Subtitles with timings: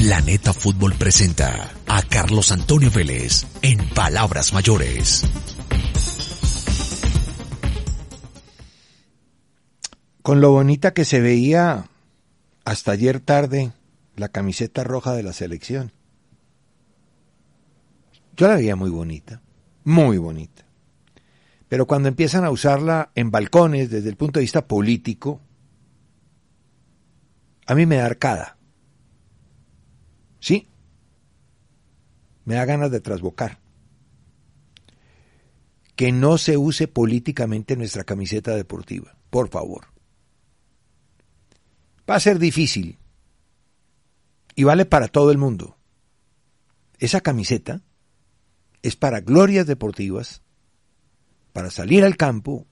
[0.00, 5.26] Planeta Fútbol presenta a Carlos Antonio Vélez en Palabras Mayores.
[10.22, 11.84] Con lo bonita que se veía
[12.64, 13.72] hasta ayer tarde
[14.16, 15.92] la camiseta roja de la selección.
[18.38, 19.42] Yo la veía muy bonita,
[19.84, 20.64] muy bonita.
[21.68, 25.42] Pero cuando empiezan a usarla en balcones desde el punto de vista político,
[27.66, 28.56] a mí me da arcada.
[30.40, 30.68] Sí,
[32.44, 33.60] me da ganas de trasbocar.
[35.94, 39.86] Que no se use políticamente nuestra camiseta deportiva, por favor.
[42.08, 42.98] Va a ser difícil
[44.56, 45.76] y vale para todo el mundo.
[46.98, 47.82] Esa camiseta
[48.82, 50.42] es para glorias deportivas,
[51.52, 52.66] para salir al campo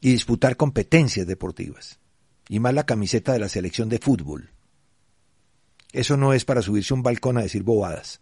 [0.00, 1.98] y disputar competencias deportivas.
[2.48, 4.50] Y más la camiseta de la selección de fútbol.
[5.94, 8.20] Eso no es para subirse a un balcón a decir bobadas,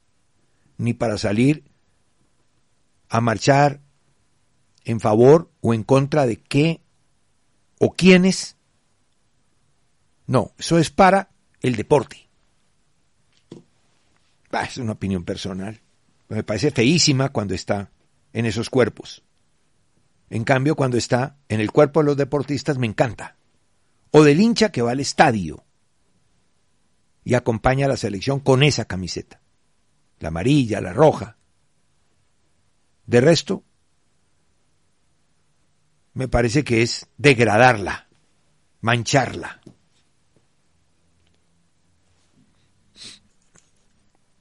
[0.77, 1.65] ni para salir
[3.09, 3.81] a marchar
[4.85, 6.83] en favor o en contra de qué
[7.79, 8.59] o quiénes.
[10.27, 11.31] No, eso es para
[11.63, 12.29] el deporte.
[14.51, 15.81] Ah, es una opinión personal.
[16.29, 17.91] Me parece feísima cuando está
[18.35, 19.23] en esos cuerpos.
[20.29, 23.39] En cambio, cuando está en el cuerpo de los deportistas, me encanta.
[24.11, 25.65] O del hincha que va al estadio
[27.25, 29.41] y acompaña a la selección con esa camiseta.
[30.19, 31.37] La amarilla, la roja.
[33.07, 33.65] De resto,
[36.15, 38.09] me parece que es degradarla,
[38.81, 39.61] mancharla.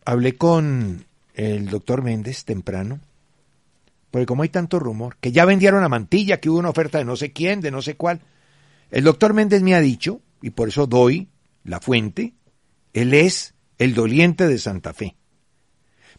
[0.04, 3.00] Hablé con el doctor Méndez temprano,
[4.10, 7.06] porque como hay tanto rumor, que ya vendieron a Mantilla, que hubo una oferta de
[7.06, 8.22] no sé quién, de no sé cuál,
[8.90, 11.30] el doctor Méndez me ha dicho, y por eso doy
[11.64, 12.34] la fuente,
[12.94, 15.16] él es el doliente de Santa Fe.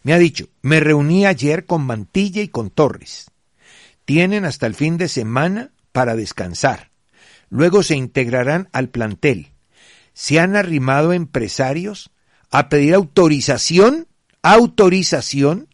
[0.03, 3.31] Me ha dicho, me reuní ayer con Mantilla y con Torres.
[4.05, 6.91] Tienen hasta el fin de semana para descansar.
[7.51, 9.53] Luego se integrarán al plantel.
[10.13, 12.11] Se han arrimado empresarios
[12.51, 14.09] a pedir autorización,
[14.43, 15.69] autorización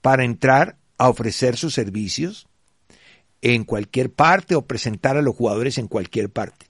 [0.00, 2.48] para entrar a ofrecer sus servicios
[3.42, 6.66] en cualquier parte o presentar a los jugadores en cualquier parte.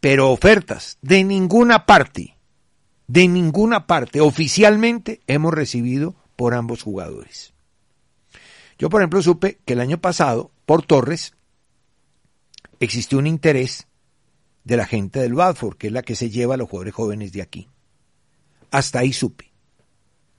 [0.00, 2.35] Pero ofertas de ninguna parte
[3.06, 7.52] de ninguna parte oficialmente hemos recibido por ambos jugadores.
[8.78, 11.34] Yo, por ejemplo, supe que el año pasado, por Torres,
[12.80, 13.86] existió un interés
[14.64, 17.32] de la gente del Badford, que es la que se lleva a los jugadores jóvenes
[17.32, 17.68] de aquí.
[18.70, 19.52] Hasta ahí supe.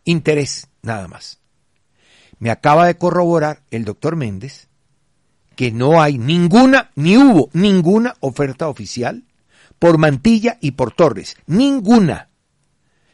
[0.03, 1.39] Interés, nada más.
[2.39, 4.67] Me acaba de corroborar el doctor Méndez
[5.55, 9.25] que no hay ninguna, ni hubo ninguna oferta oficial
[9.79, 11.35] por Mantilla y por Torres.
[11.47, 12.29] Ninguna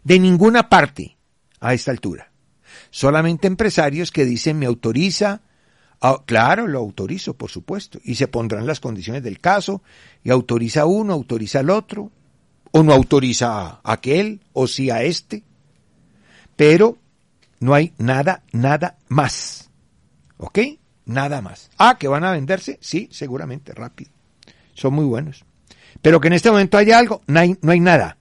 [0.04, 1.18] de ninguna parte
[1.60, 2.32] a esta altura.
[2.90, 5.42] Solamente empresarios que dicen me autoriza,
[6.26, 9.82] claro, lo autorizo, por supuesto, y se pondrán las condiciones del caso,
[10.24, 12.12] y autoriza uno, autoriza al otro,
[12.72, 15.44] o no autoriza a aquel, o sí a este,
[16.56, 16.98] pero
[17.60, 19.70] no hay nada, nada más.
[20.38, 20.60] ¿Ok?
[21.06, 21.70] Nada más.
[21.78, 24.12] Ah, que van a venderse, sí, seguramente, rápido.
[24.74, 25.46] Son muy buenos.
[26.02, 28.18] Pero que en este momento haya algo, no hay, no hay nada.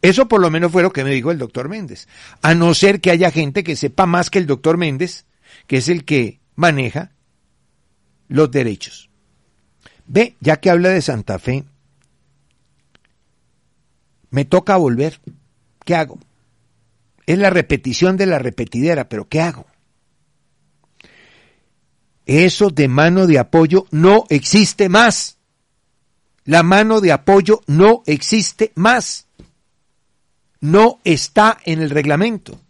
[0.00, 2.06] Eso por lo menos fue lo que me dijo el doctor Méndez.
[2.42, 5.26] A no ser que haya gente que sepa más que el doctor Méndez,
[5.66, 7.12] que es el que maneja
[8.28, 9.10] los derechos.
[10.06, 11.64] Ve, ya que habla de Santa Fe,
[14.30, 15.20] me toca volver.
[15.84, 16.18] ¿Qué hago?
[17.26, 19.66] Es la repetición de la repetidera, pero ¿qué hago?
[22.24, 25.38] Eso de mano de apoyo no existe más.
[26.44, 29.27] La mano de apoyo no existe más
[30.60, 32.60] no está en el reglamento.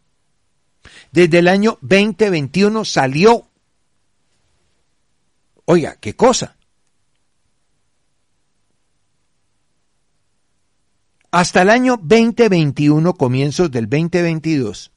[1.13, 3.49] Desde el año 2021 salió.
[5.65, 6.57] Oiga, ¿qué cosa?
[11.31, 14.93] Hasta el año 2021, comienzos del 2022,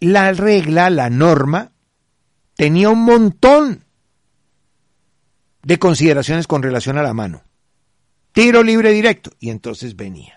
[0.00, 1.72] la regla, la norma,
[2.54, 3.84] tenía un montón
[5.62, 7.42] de consideraciones con relación a la mano.
[8.32, 9.30] Tiro libre directo.
[9.40, 10.35] Y entonces venía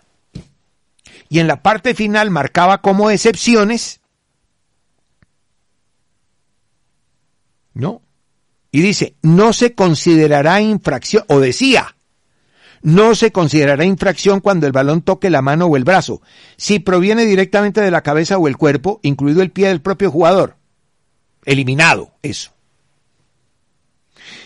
[1.29, 4.01] y en la parte final marcaba como excepciones,
[7.73, 8.01] ¿no?
[8.71, 11.95] Y dice, no se considerará infracción, o decía,
[12.81, 16.21] no se considerará infracción cuando el balón toque la mano o el brazo,
[16.57, 20.57] si proviene directamente de la cabeza o el cuerpo, incluido el pie del propio jugador.
[21.45, 22.51] Eliminado eso.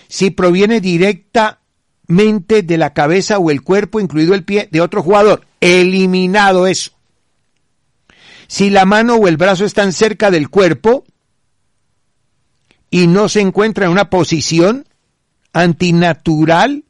[0.08, 0.80] Si proviene
[2.08, 5.46] directamente de la cabeza o el cuerpo, incluido el pie de otro jugador.
[5.60, 6.92] Eliminado eso.
[8.48, 11.06] Si la mano o el brazo están cerca del cuerpo
[12.90, 14.86] y no se encuentra en una posición
[15.54, 16.84] antinatural,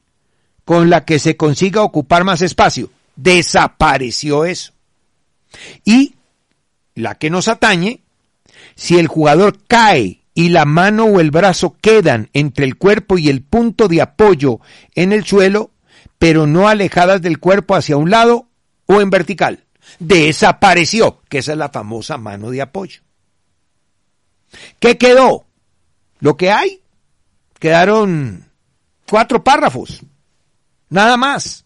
[0.66, 2.90] con la que se consiga ocupar más espacio.
[3.16, 4.72] Desapareció eso.
[5.84, 6.16] Y
[6.96, 8.02] la que nos atañe,
[8.76, 13.30] si el jugador cae y la mano o el brazo quedan entre el cuerpo y
[13.30, 14.60] el punto de apoyo
[14.96, 15.72] en el suelo,
[16.18, 18.48] pero no alejadas del cuerpo hacia un lado
[18.86, 19.66] o en vertical.
[20.00, 23.02] Desapareció, que esa es la famosa mano de apoyo.
[24.80, 25.46] ¿Qué quedó?
[26.20, 26.82] Lo que hay.
[27.60, 28.50] Quedaron
[29.10, 30.02] cuatro párrafos.
[30.90, 31.66] Nada más.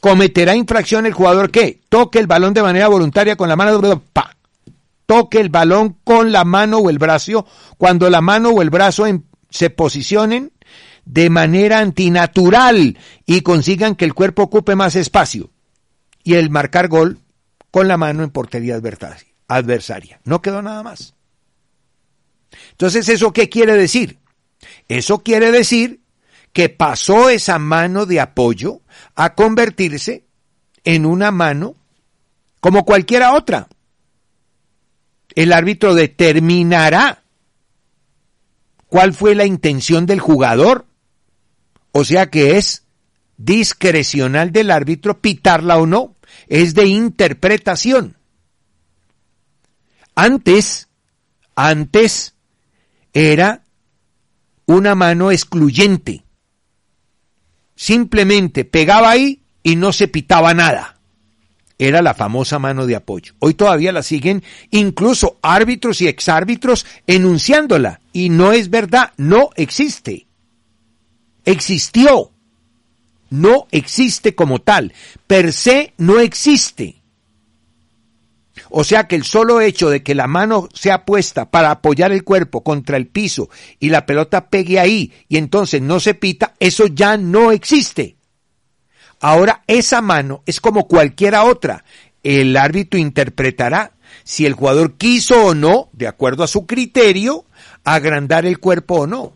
[0.00, 4.34] Cometerá infracción el jugador que toque el balón de manera voluntaria con la mano, pa,
[5.10, 7.44] toque el balón con la mano o el brazo
[7.78, 9.06] cuando la mano o el brazo
[9.48, 10.52] se posicionen
[11.04, 12.96] de manera antinatural
[13.26, 15.50] y consigan que el cuerpo ocupe más espacio.
[16.22, 17.18] Y el marcar gol
[17.72, 20.20] con la mano en portería adversaria.
[20.22, 21.16] No quedó nada más.
[22.70, 24.20] Entonces, ¿eso qué quiere decir?
[24.86, 26.02] Eso quiere decir
[26.52, 28.82] que pasó esa mano de apoyo
[29.16, 30.24] a convertirse
[30.84, 31.74] en una mano
[32.60, 33.66] como cualquiera otra.
[35.40, 37.22] El árbitro determinará
[38.88, 40.86] cuál fue la intención del jugador.
[41.92, 42.84] O sea que es
[43.36, 46.16] discrecional del árbitro pitarla o no.
[46.48, 48.16] Es de interpretación.
[50.14, 50.88] Antes,
[51.54, 52.34] antes
[53.12, 53.64] era
[54.66, 56.24] una mano excluyente
[57.80, 60.99] simplemente pegaba ahí y no se pitaba nada.
[61.80, 63.32] Era la famosa mano de apoyo.
[63.38, 68.02] Hoy todavía la siguen incluso árbitros y exárbitros enunciándola.
[68.12, 70.26] Y no es verdad, no existe.
[71.46, 72.32] Existió.
[73.30, 74.92] No existe como tal.
[75.26, 77.00] Per se no existe.
[78.68, 82.24] O sea que el solo hecho de que la mano sea puesta para apoyar el
[82.24, 83.48] cuerpo contra el piso
[83.78, 88.16] y la pelota pegue ahí y entonces no se pita, eso ya no existe.
[89.20, 91.84] Ahora esa mano es como cualquiera otra.
[92.22, 93.92] El árbitro interpretará
[94.24, 97.44] si el jugador quiso o no, de acuerdo a su criterio,
[97.84, 99.34] agrandar el cuerpo o no.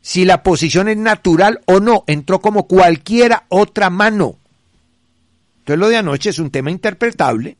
[0.00, 4.38] Si la posición es natural o no, entró como cualquiera otra mano.
[5.60, 7.56] Entonces lo de anoche es un tema interpretable.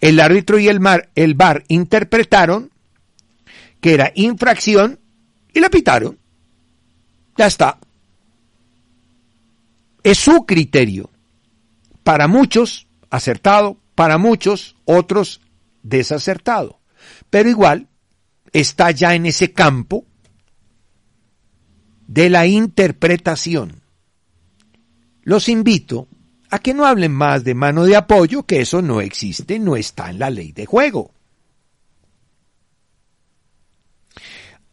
[0.00, 2.70] El árbitro y el, mar, el bar interpretaron
[3.80, 4.98] que era infracción
[5.52, 6.18] y la pitaron.
[7.36, 7.78] Ya está.
[10.02, 11.10] Es su criterio.
[12.02, 15.40] Para muchos, acertado, para muchos, otros,
[15.82, 16.80] desacertado.
[17.30, 17.88] Pero igual,
[18.52, 20.04] está ya en ese campo
[22.06, 23.82] de la interpretación.
[25.22, 26.08] Los invito
[26.50, 30.10] a que no hablen más de mano de apoyo, que eso no existe, no está
[30.10, 31.12] en la ley de juego.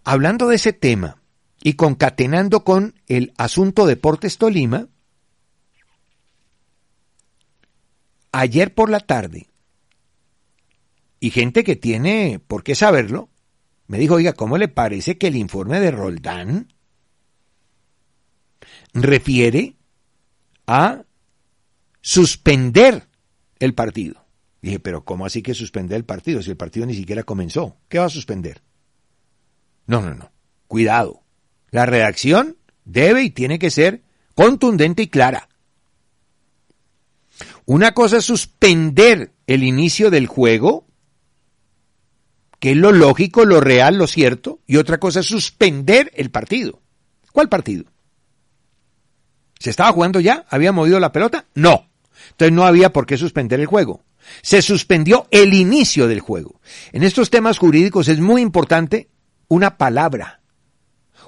[0.03, 1.22] Hablando de ese tema
[1.62, 4.88] y concatenando con el asunto Deportes Tolima,
[8.39, 9.48] ayer por la tarde,
[11.20, 13.30] y gente que tiene por qué saberlo,
[13.88, 16.68] me dijo, oiga, ¿cómo le parece que el informe de Roldán
[18.94, 19.75] refiere
[20.65, 21.04] a
[22.01, 23.08] suspender
[23.60, 24.25] el partido.
[24.62, 27.77] Dije, pero ¿cómo así que suspender el partido si el partido ni siquiera comenzó?
[27.88, 28.62] ¿Qué va a suspender?
[29.86, 30.32] No, no, no.
[30.68, 31.22] Cuidado.
[31.70, 35.50] La redacción debe y tiene que ser contundente y clara.
[37.65, 40.86] Una cosa es suspender el inicio del juego,
[42.60, 46.81] que es lo lógico, lo real, lo cierto, y otra cosa es suspender el partido.
[47.31, 47.86] ¿Cuál partido?
[49.60, 50.45] ¿Se estaba jugando ya?
[50.50, 51.45] ¿Había movido la pelota?
[51.55, 51.89] No.
[52.31, 54.03] Entonces no había por qué suspender el juego.
[54.41, 56.62] Se suspendió el inicio del juego.
[56.91, 59.10] En estos temas jurídicos es muy importante
[59.48, 60.41] una palabra.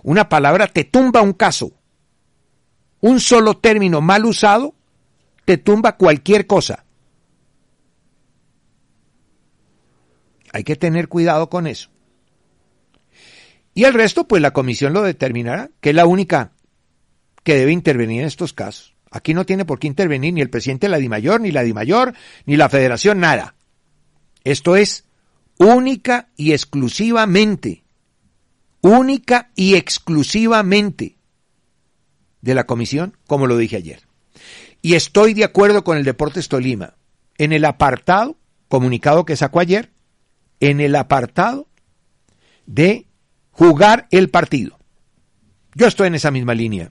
[0.04, 1.74] Una palabra te tumba un caso.
[3.00, 4.77] Un solo término mal usado
[5.48, 6.84] te tumba cualquier cosa.
[10.52, 11.90] Hay que tener cuidado con eso.
[13.74, 16.52] Y el resto, pues la comisión lo determinará, que es la única
[17.46, 18.98] que debe intervenir en estos casos.
[19.10, 22.14] Aquí no tiene por qué intervenir ni el presidente de la DIMAYOR, ni la DIMAYOR,
[22.46, 23.56] ni la federación, nada.
[24.44, 25.06] Esto es
[25.60, 27.86] única y exclusivamente,
[28.82, 31.16] única y exclusivamente
[32.42, 34.07] de la comisión, como lo dije ayer.
[34.82, 36.96] Y estoy de acuerdo con el Deportes Tolima.
[37.38, 39.92] En el apartado, comunicado que sacó ayer,
[40.60, 41.68] en el apartado
[42.66, 43.08] de
[43.52, 44.78] jugar el partido.
[45.76, 46.90] Yo estoy en esa misma línea.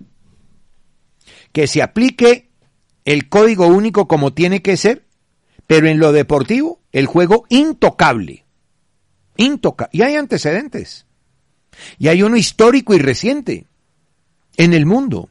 [1.53, 2.51] Que se aplique
[3.05, 5.07] el código único como tiene que ser,
[5.67, 8.45] pero en lo deportivo, el juego intocable.
[9.37, 11.07] Intoca y hay antecedentes.
[11.99, 13.67] Y hay uno histórico y reciente
[14.57, 15.29] en el mundo.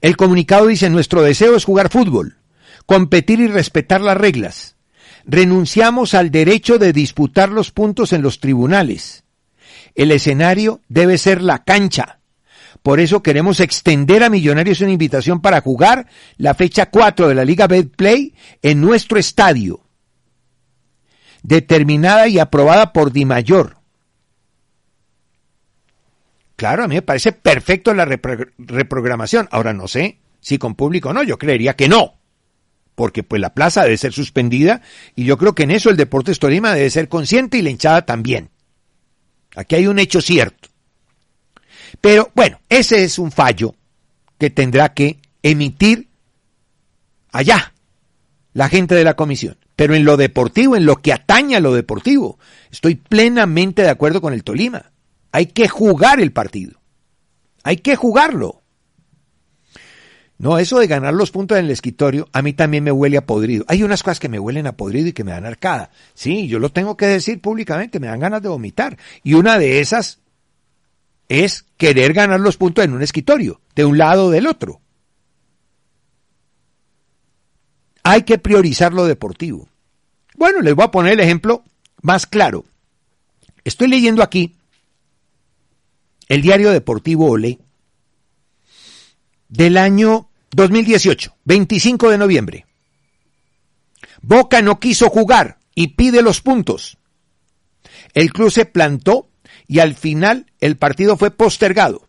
[0.00, 2.38] El comunicado dice, nuestro deseo es jugar fútbol,
[2.86, 4.76] competir y respetar las reglas.
[5.26, 9.24] Renunciamos al derecho de disputar los puntos en los tribunales.
[9.94, 12.20] El escenario debe ser la cancha.
[12.82, 16.06] Por eso queremos extender a Millonarios una invitación para jugar
[16.38, 19.84] la fecha 4 de la Liga Betplay en nuestro estadio.
[21.42, 23.79] Determinada y aprobada por Di Mayor.
[26.60, 29.48] Claro, a mí me parece perfecto la reprogramación.
[29.50, 32.18] Ahora no sé si con público o no, yo creería que no.
[32.94, 34.82] Porque pues la plaza debe ser suspendida
[35.16, 38.04] y yo creo que en eso el Deportes Tolima debe ser consciente y la hinchada
[38.04, 38.50] también.
[39.56, 40.68] Aquí hay un hecho cierto.
[41.98, 43.74] Pero bueno, ese es un fallo
[44.36, 46.08] que tendrá que emitir
[47.32, 47.72] allá
[48.52, 49.56] la gente de la comisión.
[49.76, 52.38] Pero en lo deportivo, en lo que atañe a lo deportivo,
[52.70, 54.90] estoy plenamente de acuerdo con el Tolima.
[55.32, 56.80] Hay que jugar el partido.
[57.62, 58.62] Hay que jugarlo.
[60.38, 63.26] No, eso de ganar los puntos en el escritorio, a mí también me huele a
[63.26, 63.64] podrido.
[63.68, 65.90] Hay unas cosas que me huelen a podrido y que me dan arcada.
[66.14, 68.96] Sí, yo lo tengo que decir públicamente, me dan ganas de vomitar.
[69.22, 70.18] Y una de esas
[71.28, 74.80] es querer ganar los puntos en un escritorio, de un lado o del otro.
[78.02, 79.68] Hay que priorizar lo deportivo.
[80.36, 81.64] Bueno, les voy a poner el ejemplo
[82.00, 82.64] más claro.
[83.62, 84.56] Estoy leyendo aquí
[86.30, 87.58] el diario deportivo Ole
[89.48, 92.66] del año 2018, 25 de noviembre.
[94.22, 96.98] Boca no quiso jugar y pide los puntos.
[98.14, 99.28] El club se plantó
[99.66, 102.08] y al final el partido fue postergado.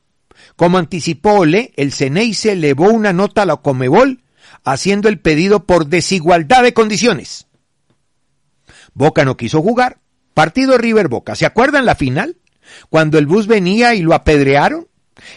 [0.56, 4.22] Como anticipó Ole, el Ceney se elevó una nota a la Comebol
[4.64, 7.48] haciendo el pedido por desigualdad de condiciones.
[8.94, 10.00] Boca no quiso jugar.
[10.36, 11.36] Partido River Boca.
[11.36, 12.38] ¿Se acuerdan la final?
[12.90, 14.88] Cuando el bus venía y lo apedrearon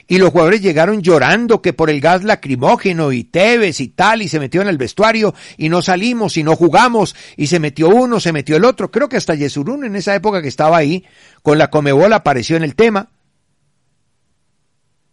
[0.07, 4.29] y los jugadores llegaron llorando que por el gas lacrimógeno y Tevez y tal y
[4.29, 8.21] se metió en el vestuario y no salimos y no jugamos y se metió uno,
[8.21, 8.91] se metió el otro.
[8.91, 11.05] Creo que hasta Yesurún en esa época que estaba ahí
[11.43, 13.11] con la Comebola apareció en el tema.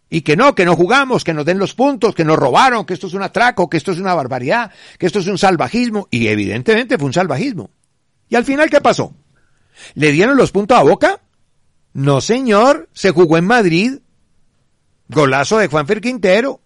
[0.08, 2.92] Y que no, que no jugamos, que nos den los puntos, que nos robaron, que
[2.92, 6.06] esto es un atraco, que esto es una barbaridad, que esto es un salvajismo.
[6.10, 7.70] Y evidentemente fue un salvajismo.
[8.28, 9.14] ¿Y al final qué pasó?
[9.94, 11.21] ¿Le dieron los puntos a Boca?
[11.94, 13.98] No, señor, se jugó en Madrid.
[15.08, 16.60] Golazo de Juanfer Quintero.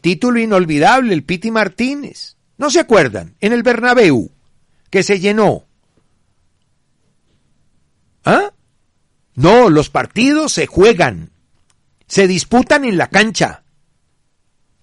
[0.00, 2.36] Título inolvidable, el Piti Martínez.
[2.58, 3.36] ¿No se acuerdan?
[3.40, 4.30] En el Bernabéu,
[4.90, 5.66] que se llenó.
[8.24, 8.52] ¿Ah?
[9.34, 11.30] No, los partidos se juegan,
[12.06, 13.62] se disputan en la cancha.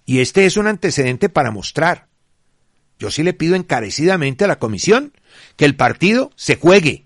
[0.04, 2.08] Y este es un antecedente para mostrar.
[2.98, 5.12] Yo sí le pido encarecidamente a la comisión
[5.56, 7.04] que el partido se juegue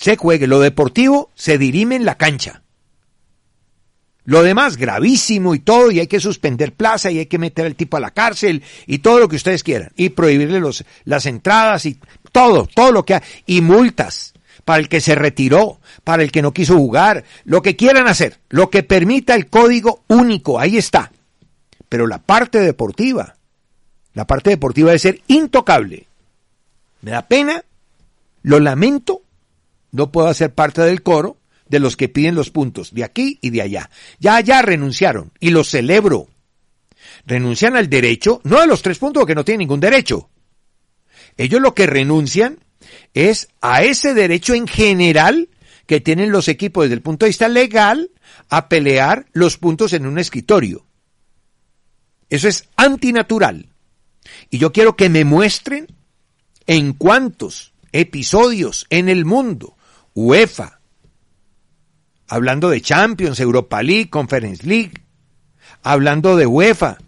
[0.00, 0.46] se juegue.
[0.46, 2.62] Lo deportivo se dirime en la cancha.
[4.24, 7.74] Lo demás, gravísimo y todo, y hay que suspender plaza y hay que meter al
[7.74, 9.92] tipo a la cárcel y todo lo que ustedes quieran.
[9.96, 10.60] Y prohibirle
[11.04, 11.98] las entradas y
[12.32, 13.20] todo, todo lo que hay.
[13.46, 17.76] Y multas para el que se retiró, para el que no quiso jugar, lo que
[17.76, 21.12] quieran hacer, lo que permita el código único, ahí está.
[21.88, 23.36] Pero la parte deportiva,
[24.14, 26.06] la parte deportiva debe ser intocable.
[27.02, 27.64] Me da pena,
[28.42, 29.22] lo lamento,
[29.92, 33.50] no puedo hacer parte del coro de los que piden los puntos de aquí y
[33.50, 33.90] de allá.
[34.18, 36.28] Ya allá renunciaron y los celebro.
[37.26, 40.30] Renuncian al derecho, no a los tres puntos que no tienen ningún derecho.
[41.36, 42.58] Ellos lo que renuncian
[43.14, 45.48] es a ese derecho en general
[45.86, 48.10] que tienen los equipos desde el punto de vista legal
[48.48, 50.86] a pelear los puntos en un escritorio.
[52.28, 53.70] Eso es antinatural.
[54.50, 55.88] Y yo quiero que me muestren
[56.66, 59.76] en cuántos episodios en el mundo
[60.14, 60.80] UEFA,
[62.28, 65.02] hablando de Champions, Europa League, Conference League,
[65.82, 66.98] hablando de UEFA,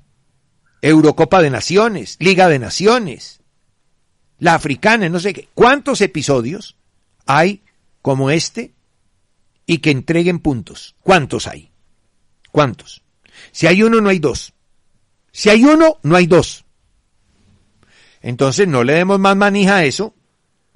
[0.80, 3.40] Eurocopa de Naciones, Liga de Naciones,
[4.38, 5.48] la africana, no sé qué.
[5.54, 6.76] ¿Cuántos episodios
[7.26, 7.62] hay
[8.02, 8.74] como este
[9.66, 10.96] y que entreguen puntos?
[11.00, 11.70] ¿Cuántos hay?
[12.50, 13.02] ¿Cuántos?
[13.52, 14.52] Si hay uno, no hay dos.
[15.30, 16.64] Si hay uno, no hay dos.
[18.20, 20.14] Entonces no le demos más manija a eso,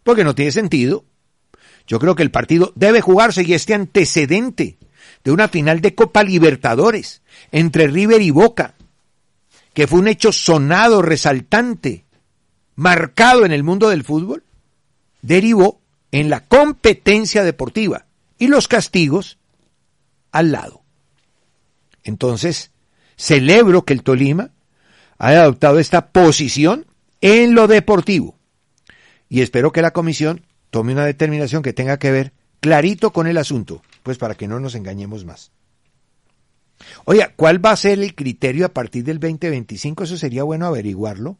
[0.02, 1.04] porque no tiene sentido.
[1.86, 4.78] Yo creo que el partido debe jugarse y este antecedente
[5.24, 8.74] de una final de Copa Libertadores entre River y Boca,
[9.72, 12.04] que fue un hecho sonado, resaltante,
[12.74, 14.44] marcado en el mundo del fútbol,
[15.22, 15.80] derivó
[16.12, 18.06] en la competencia deportiva
[18.38, 19.38] y los castigos
[20.32, 20.82] al lado.
[22.04, 22.70] Entonces,
[23.16, 24.50] celebro que el Tolima
[25.18, 26.86] haya adoptado esta posición
[27.20, 28.36] en lo deportivo
[29.28, 33.38] y espero que la comisión tome una determinación que tenga que ver clarito con el
[33.38, 35.52] asunto, pues para que no nos engañemos más.
[37.04, 40.04] Oiga, ¿cuál va a ser el criterio a partir del 2025?
[40.04, 41.38] Eso sería bueno averiguarlo.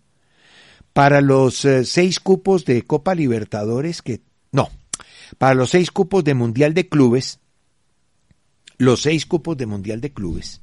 [0.93, 4.23] Para los eh, seis cupos de Copa Libertadores que...
[4.51, 4.71] No,
[5.37, 7.41] para los seis cupos de Mundial de Clubes,
[8.79, 10.63] los seis cupos de Mundial de Clubes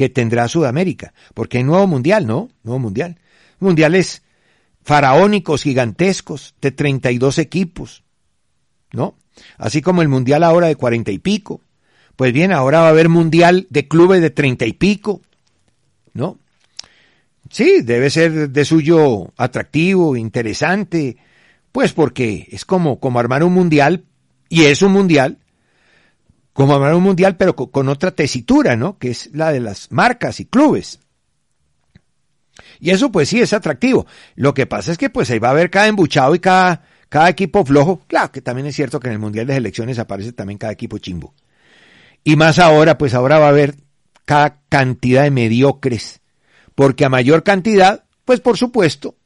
[0.00, 2.48] que tendrá Sudamérica, porque hay nuevo Mundial, ¿no?
[2.62, 3.18] Nuevo Mundial.
[3.58, 4.22] Mundiales
[4.82, 8.02] faraónicos, gigantescos, de 32 equipos,
[8.92, 9.14] ¿no?
[9.56, 11.60] Así como el Mundial ahora de cuarenta y pico.
[12.16, 15.22] Pues bien, ahora va a haber Mundial de clubes de treinta y pico,
[16.12, 16.38] ¿no?
[17.48, 21.16] Sí, debe ser de suyo atractivo, interesante,
[21.72, 24.04] pues porque es como, como armar un mundial,
[24.48, 25.38] y es un mundial,
[26.52, 28.98] como armar un mundial, pero con, con otra tesitura, ¿no?
[28.98, 31.00] Que es la de las marcas y clubes.
[32.80, 34.06] Y eso pues sí es atractivo.
[34.34, 37.28] Lo que pasa es que pues ahí va a haber cada embuchado y cada, cada
[37.28, 38.02] equipo flojo.
[38.06, 40.98] Claro que también es cierto que en el Mundial de Selecciones aparece también cada equipo
[40.98, 41.34] chimbo.
[42.24, 43.76] Y más ahora, pues ahora va a haber
[44.24, 46.20] cada cantidad de mediocres.
[46.74, 49.16] Porque a mayor cantidad, pues por supuesto,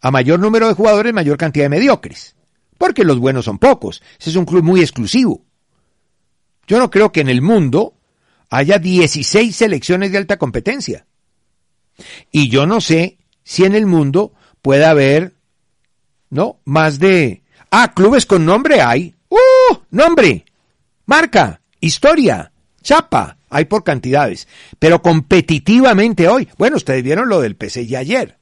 [0.00, 2.36] a mayor número de jugadores, mayor cantidad de mediocres.
[2.76, 4.02] Porque los buenos son pocos.
[4.18, 5.44] Ese es un club muy exclusivo.
[6.66, 7.94] Yo no creo que en el mundo
[8.50, 11.06] haya 16 selecciones de alta competencia.
[12.30, 15.34] Y yo no sé si en el mundo puede haber,
[16.30, 16.60] ¿no?
[16.64, 17.42] Más de...
[17.70, 19.14] Ah, clubes con nombre hay.
[19.28, 19.76] ¡Uh!
[19.90, 20.44] Nombre.
[21.06, 21.60] Marca.
[21.80, 22.52] Historia.
[22.82, 23.38] Chapa.
[23.50, 24.48] Hay por cantidades.
[24.78, 26.48] Pero competitivamente hoy.
[26.58, 28.38] Bueno, ustedes vieron lo del PSG ayer.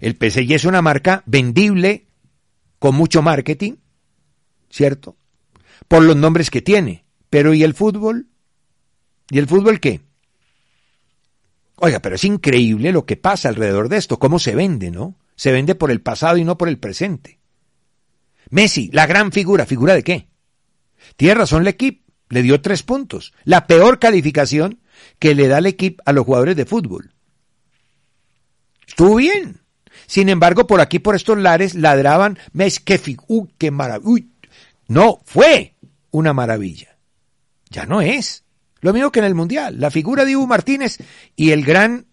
[0.00, 2.06] El PSG es una marca vendible,
[2.78, 3.74] con mucho marketing,
[4.68, 5.16] ¿cierto?
[5.88, 7.04] Por los nombres que tiene.
[7.30, 8.26] Pero ¿y el fútbol?
[9.30, 10.00] ¿Y el fútbol qué?
[11.84, 15.16] Oiga, pero es increíble lo que pasa alrededor de esto, cómo se vende, ¿no?
[15.34, 17.40] Se vende por el pasado y no por el presente.
[18.50, 20.28] Messi, la gran figura, ¿figura de qué?
[21.16, 24.78] Tiene razón el equipo, le dio tres puntos, la peor calificación
[25.18, 27.12] que le da el equipo a los jugadores de fútbol.
[28.86, 29.60] Estuvo bien.
[30.06, 34.28] Sin embargo, por aquí, por estos lares, ladraban, Messi, qué uy, qué maravilla.
[34.86, 35.74] No, fue
[36.12, 36.96] una maravilla.
[37.70, 38.41] Ya no es.
[38.82, 39.80] Lo mismo que en el Mundial.
[39.80, 40.98] La figura de Ivo Martínez
[41.36, 42.06] y el gran,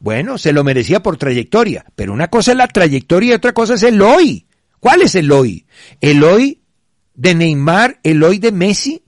[0.00, 1.86] bueno, se lo merecía por trayectoria.
[1.94, 4.48] Pero una cosa es la trayectoria y otra cosa es el hoy.
[4.80, 5.66] ¿Cuál es el hoy?
[6.00, 6.62] El hoy
[7.14, 9.04] de Neymar, el hoy de Messi,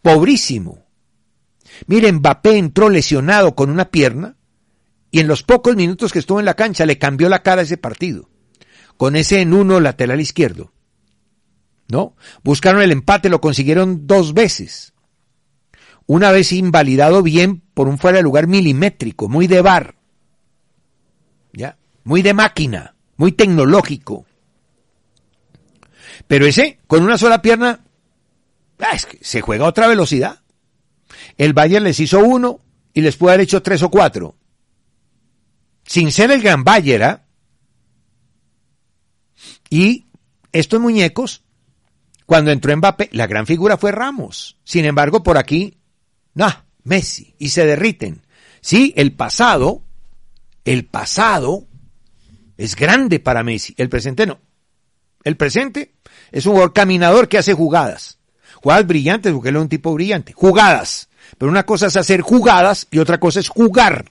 [0.00, 0.86] pobrísimo.
[1.86, 4.36] Miren, Mbappé entró lesionado con una pierna
[5.10, 7.64] y en los pocos minutos que estuvo en la cancha le cambió la cara a
[7.64, 8.30] ese partido.
[8.96, 10.72] Con ese en uno lateral izquierdo.
[11.88, 12.16] ¿No?
[12.42, 14.91] Buscaron el empate, lo consiguieron dos veces
[16.06, 19.94] una vez invalidado bien por un fuera de lugar milimétrico, muy de bar,
[21.52, 21.76] ¿ya?
[22.04, 24.26] Muy de máquina, muy tecnológico.
[26.26, 27.84] Pero ese, con una sola pierna,
[28.78, 30.42] ah, es que se juega a otra velocidad.
[31.38, 32.60] El Bayern les hizo uno
[32.92, 34.34] y les puede haber hecho tres o cuatro.
[35.84, 37.22] Sin ser el gran Bayern, ¿ah?
[39.70, 40.06] Y
[40.52, 41.42] estos muñecos,
[42.26, 44.58] cuando entró Mbappé, la gran figura fue Ramos.
[44.64, 45.78] Sin embargo, por aquí
[46.34, 46.48] no,
[46.84, 48.26] Messi, y se derriten.
[48.60, 49.82] Sí, el pasado,
[50.64, 51.66] el pasado
[52.56, 54.40] es grande para Messi, el presente no.
[55.24, 55.94] El presente
[56.30, 58.18] es un jugador caminador que hace jugadas.
[58.54, 60.32] Jugadas brillantes, porque él es un tipo brillante.
[60.32, 61.08] Jugadas.
[61.38, 64.10] Pero una cosa es hacer jugadas y otra cosa es jugar.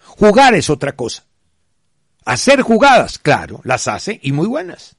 [0.00, 1.24] Jugar es otra cosa.
[2.24, 4.96] Hacer jugadas, claro, las hace y muy buenas.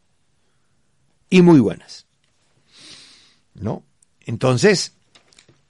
[1.29, 2.05] Y muy buenas.
[3.53, 3.83] ¿No?
[4.21, 4.96] Entonces,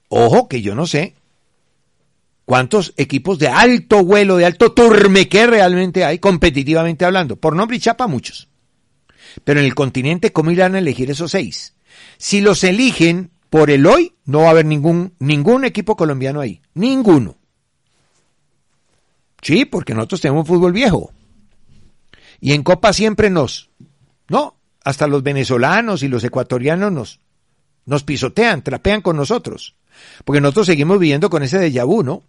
[0.08, 1.14] Ojo que yo no sé
[2.44, 7.36] cuántos equipos de alto vuelo, de alto turmeque realmente hay, competitivamente hablando.
[7.36, 8.48] Por nombre y chapa, muchos.
[9.44, 11.74] Pero en el continente, ¿cómo irán a elegir esos seis?
[12.16, 16.62] Si los eligen por el hoy, no va a haber ningún, ningún equipo colombiano ahí.
[16.74, 17.36] Ninguno.
[19.42, 21.12] Sí, porque nosotros tenemos fútbol viejo.
[22.40, 23.70] Y en Copa siempre nos,
[24.28, 27.20] no, hasta los venezolanos y los ecuatorianos nos,
[27.84, 29.76] nos pisotean, trapean con nosotros.
[30.24, 32.24] Porque nosotros seguimos viviendo con ese déjà vu, ¿no?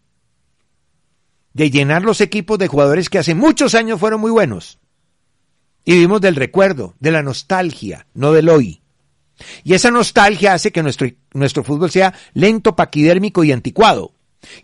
[1.54, 4.80] de llenar los equipos de jugadores que hace muchos años fueron muy buenos.
[5.86, 8.82] Y vivimos del recuerdo, de la nostalgia, no del hoy.
[9.64, 14.14] Y esa nostalgia hace que nuestro, nuestro fútbol sea lento, paquidérmico y anticuado.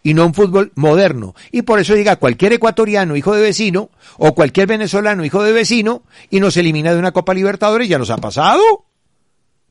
[0.04, 1.36] Y no un fútbol moderno.
[1.52, 6.04] Y por eso diga cualquier ecuatoriano hijo de vecino o cualquier venezolano hijo de vecino
[6.30, 8.62] y nos elimina de una Copa Libertadores, ya nos ha pasado.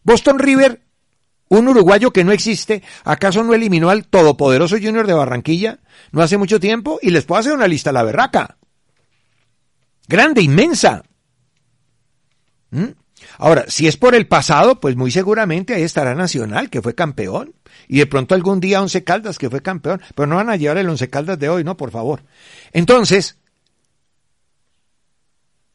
[0.03, 0.83] Boston River,
[1.59, 5.81] un uruguayo que no existe, ¿acaso no eliminó al todopoderoso Junior de Barranquilla
[6.12, 6.99] no hace mucho tiempo?
[7.03, 8.57] Y les puedo hacer una lista a la berraca.
[10.07, 11.03] Grande, inmensa.
[12.71, 12.90] ¿Mm?
[13.38, 17.55] Ahora, si es por el pasado, pues muy seguramente ahí estará Nacional, que fue campeón.
[17.88, 20.01] Y de pronto algún día Once Caldas, que fue campeón.
[20.14, 22.23] Pero no van a llevar el Once Caldas de hoy, no, por favor.
[22.73, 23.38] Entonces,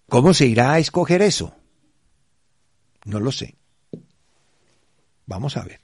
[0.08, 1.56] ¿cómo se irá a escoger eso?
[3.06, 3.56] No lo sé.
[5.30, 5.80] Vamos a ver.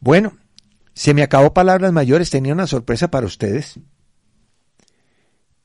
[0.00, 0.36] Bueno,
[0.94, 3.78] se me acabó palabras mayores, tenía una sorpresa para ustedes.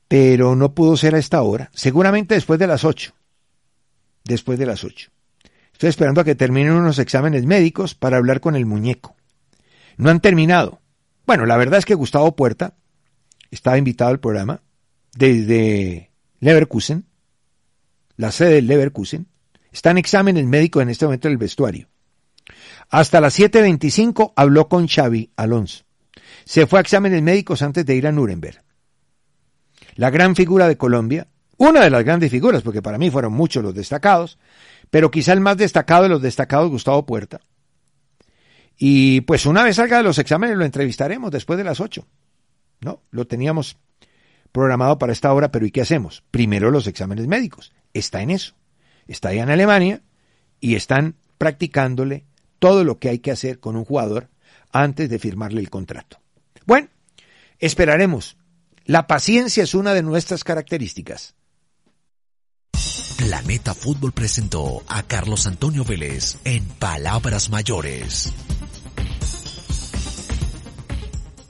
[0.06, 3.12] Pero no pudo ser a esta hora, seguramente después de las ocho
[4.28, 5.10] después de las 8.
[5.72, 9.16] Estoy esperando a que terminen unos exámenes médicos para hablar con el muñeco.
[9.96, 10.80] No han terminado.
[11.26, 12.74] Bueno, la verdad es que Gustavo Puerta
[13.50, 14.62] estaba invitado al programa
[15.16, 16.10] desde
[16.40, 17.06] Leverkusen,
[18.16, 19.26] la sede del Leverkusen.
[19.72, 21.87] Está en exámenes médicos en este momento en el vestuario.
[22.90, 25.84] Hasta las 7.25 habló con Xavi Alonso.
[26.44, 28.62] Se fue a exámenes médicos antes de ir a Nuremberg.
[29.96, 33.62] La gran figura de Colombia una de las grandes figuras, porque para mí fueron muchos
[33.64, 34.38] los destacados,
[34.90, 37.40] pero quizá el más destacado de los destacados, Gustavo Puerta.
[38.76, 42.06] Y pues una vez salga de los exámenes lo entrevistaremos después de las ocho.
[42.80, 43.02] ¿No?
[43.10, 43.76] Lo teníamos
[44.52, 46.22] programado para esta hora, pero ¿y qué hacemos?
[46.30, 47.72] Primero los exámenes médicos.
[47.92, 48.54] Está en eso.
[49.08, 50.02] Está allá en Alemania
[50.60, 52.24] y están practicándole
[52.58, 54.28] todo lo que hay que hacer con un jugador
[54.72, 56.18] antes de firmarle el contrato.
[56.66, 56.88] Bueno,
[57.58, 58.36] esperaremos.
[58.84, 61.34] La paciencia es una de nuestras características.
[63.18, 68.32] Planeta Fútbol presentó a Carlos Antonio Vélez en Palabras Mayores.